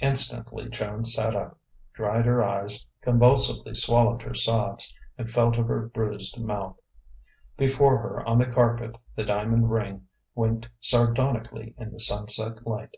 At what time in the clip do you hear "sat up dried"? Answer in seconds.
1.04-2.24